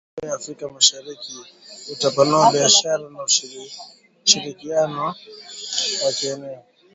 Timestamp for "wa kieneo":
6.05-6.63